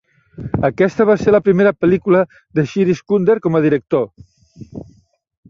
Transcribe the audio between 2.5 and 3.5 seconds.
de Shirish Kunder